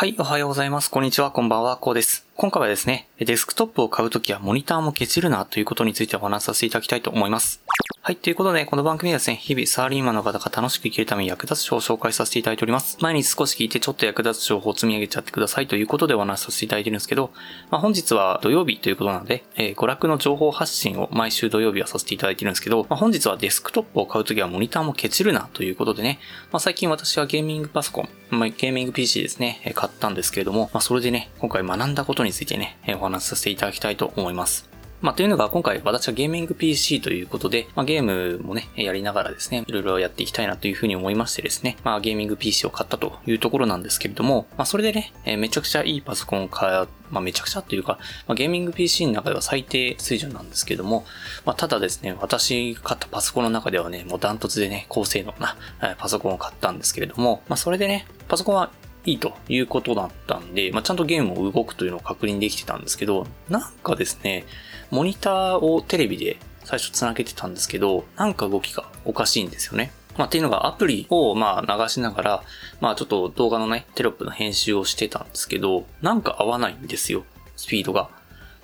[0.00, 0.90] はい、おはようございます。
[0.90, 2.26] こんにちは、こんばんは、こうです。
[2.34, 7.60] 今回はですね、デスクトップを買うときはモニターもケチるなということについてお話しさせていただきたいと思います。
[8.02, 8.16] はい。
[8.16, 12.96] ということで、この番組はですね、日々サラリーマンの方が楽しく生きるために役立つ情報を紹介させていただいております。
[13.02, 17.30] 前に少し聞いてちょっと役立つ情報を積み上げちゃってくださいということでお話しさせていただいてるんですけど、
[17.70, 26.20] まあ、本日は土曜日ということなので、えー、娯楽の情報発信を毎週土曜日はさせていただいてるんですけど、まあ、本日はデスクトップを買うときはモニターもケチるなということでね、
[26.52, 34.69] まあ、最近私はゲーミングパソコン、まあ、ゲーミング PC ですね、買ったんですけれども、まあ、それでね、今回学んだことについてね、お話しさせていただきたいと思います。
[35.00, 51.04] まあ、というのが今回私はゲーミング PC ということで、まあ、ゲームもね、やりながらですね、いろいろやっていきたいなというふうに思いましてですね、まあ、ゲーミング PC を買ったというところなんですけれども、まあ、それでね、えー、めちゃくちゃいいパソコンを買うまあ、めちゃくちゃっていうか、まあ、ゲーミング PC の中では最低水準なんですけども、
[51.44, 55.56] まあ、ただですね、私買ったパソコンの中ではね、もうダントツでね、高性能な、
[55.98, 58.70] パソコンを買ったんですけれども、まあ、それでね、パソコンは
[59.06, 64.44] いいということだったんで、まあ、ちゃんとゲームも動くというのを確認できてたんですけど、なんかですね、
[64.90, 69.92] モニターをテレビで最初繋げてたんですけど、なんか動きがおかしいんですよね。
[70.16, 72.42] まあ、っていうのがアプリをまあ流しながら、
[72.80, 77.24] まあちょっと動画のね、テロップの編集をしてたんですけど、なんか合わないんですよ。
[77.56, 78.10] スピードが。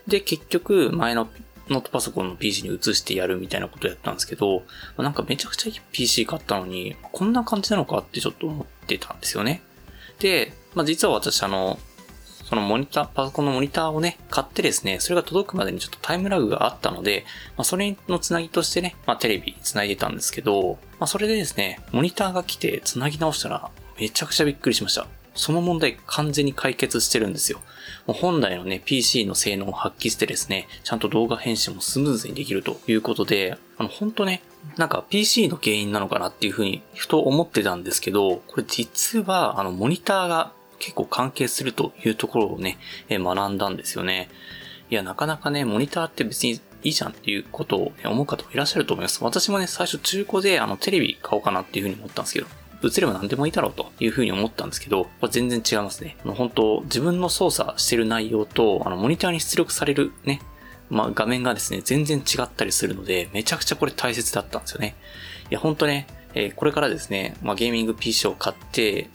[0.06, 1.28] で、結局前の
[1.68, 4.62] ノートパソコンの PC に移してやるみたいなことやったんですけど、
[4.96, 9.62] なんかめちゃくちゃいい PC 買ったのに、こんな感じなのかってちょっと思ってたんですよね。
[10.18, 11.78] で、まあ、実は私あの、
[12.48, 17.24] そのモニター、パソコンのモニターをね、買ってですね、それが届くまでにちょっとタイムラグがあったので、
[17.56, 25.08] まあ、それのつなぎとしてね、まあ、テレビつないでたんですけど、まあ、それでですね、モニターが来てつなぎ直したら、めちゃくちゃびっくりしました。
[25.36, 27.60] その問題完全に解決してるんですよ。
[28.06, 34.42] もう本来のね、PC の性能を発揮してですね、ちゃんと動画編集もスムーズにできるということで、あの、本当ね、
[34.76, 44.28] なんか PC の原因なのかなっていうふうに、ふと思ってたんですけど、これ実は、あの、モニターが結構関係するというところをね、え学んだんですよね。
[44.90, 49.22] いや、なかなかね、モニターって別にいいじゃんっていうことをね思う方もいらっしゃると思います。
[49.24, 52.46] 私もね、最初中古であのテレビ買おうかなっていうふうに思ったんですけど、
[52.86, 56.16] 映れば何でもいいだろうというふうに思ったんですけど、これ全然違いますね。
[56.24, 60.40] あの本当自分の操作してる内容と、あの、モニターに出力されるね、
[60.88, 64.94] まあ、画面がですね、全然違ったりするので、めちゃくちゃこれ大切だったんですよね。
[65.50, 69.10] いや、ほんとね、えー、これからですね、まあ、ゲーミング PC を買って、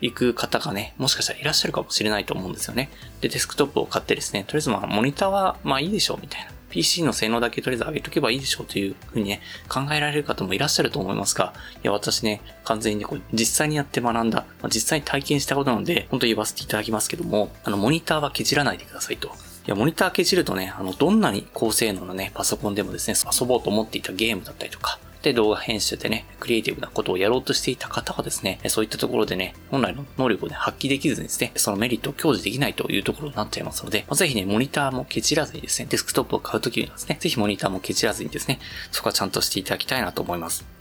[0.00, 2.90] 行く方がね、もしかしたらいらっしゃるかもしれないと思うんですよね。
[3.20, 6.55] で、デスクトップを買ってですね、とりあえずまあ、モニターはまあいいでしょう、みたいな。
[6.70, 19.28] PC の性能だけとりあえず上げとけばいいでしょうというふうにね、考えられる方もいらっしゃると思いますが、いや、私ね、完全にこう、実際にやって学んだ、まあ、実際に体験したことなので、本当言わせていただきますけども、あの、モニターは削らないでくださいと。
[19.28, 19.30] い
[19.66, 38.60] や、モニター削るとね、あの、どんなに高性能なね、パソコンでもですね、遊ぼうと思っていたゲームだったりとか、で動画編集でね、クリエイティブなことをやろうとしていた方はですね、そういったところでね、本来の能力をね、発揮できずにですね、そのメリットを享受できないというところになっちゃいますので、まあ、ぜひね、モニターもケチらずにですね、デスクトップを買うときにはですね、ぜひモニターもケチらずにですね、
[38.92, 40.76] そこはちゃんとしていただきたいなと思います。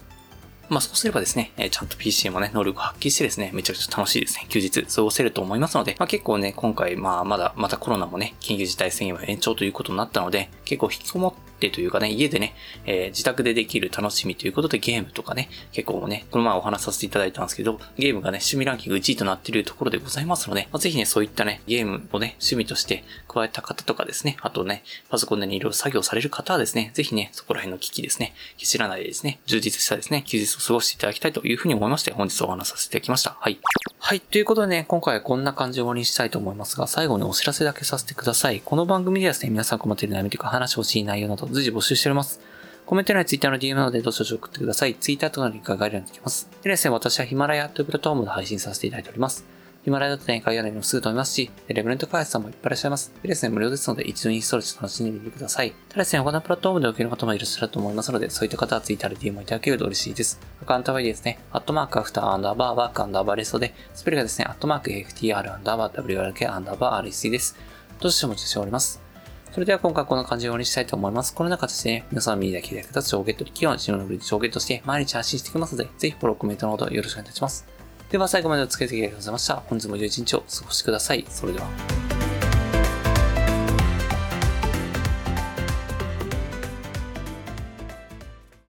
[0.69, 12.53] まあそうすればですね、えちゃんと PC もね、能力を発揮してですね、めちゃくちゃ楽しいですね、休日過ごせると思いますので、まあ結構ね、今回、まあまだ、またコロナもね、緊急事態宣言は延長ということになったので、結構引きこもってというかね、家でね、
[12.86, 33.38] えー、自宅でできる楽しみということでゲームとかね、結構ね、この前お話しさせていただいたんですけど、ゲームがね、趣味ランキング1位となっているところでございますので、まあ、ぜひね、そういったね、ゲームをね、趣味として加えた方とかですね、あとね、パソコンでね、いろいろ作業される方はですね、ぜひね、そこら辺の機器ですね、知らないでですね、充実したですね、休日を過ごしていただきたいというふうに思いまして、本日お話しさせていただきました。
[33.40, 33.59] はい。
[34.00, 34.20] はい。
[34.20, 38.62] ということでね、今回はこんな感じで終わりにしたいと思いますが、最後にお知らせだけさせてください。
[38.64, 42.40] この番組ではですね、皆さん困っている悩みというか話してほしい内容など随時募集しております。
[42.86, 44.96] コメント欄に Twitter の DM などでどしどし送ってください。
[44.96, 46.50] Twitter とのリンクが概要欄にできます。
[46.62, 49.44] でですね、私はヒマラヤというプラットフォームで配信させていただいております。
[49.84, 53.12] ヒマラヤだとね、概要欄にもすぐ飛びますし、レベルト開発さんもいっぱいいらっしゃいます。
[53.22, 55.74] でですね、無料ですので一度インストールして楽しんでみてください。
[55.90, 60.40] ただですね、他のプラットフォームで受ける方もいらっしゃると思いますので、そういった方は Twitter で DM をいただけると嬉しいです。
[60.62, 67.56] アカウントはですね、アットマークアフターアンダーバーワークアンダーバーレストで、スペルがですね、アットマーク FTR アンダーバー WRK アンダーバー RSC です。
[68.00, 69.05] どうしてもしております。
[69.56, 71.34] それでは今回はこんな感じで終わりにしたいと思います。
[71.34, 77.66] この中ですね、皆さんの耳だけで役立つ情報ゲットで、企業の自分のブリッジをゲットして毎日発信していきますので、ぜひフォロー、コメントのほどよろしくお願いいたします。
[78.10, 79.56] では最後までお付き合いありがとうございました。
[79.56, 81.25] 本日も良い一日をお過ごしください。
[81.30, 82.05] それでは。